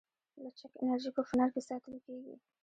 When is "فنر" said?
1.29-1.49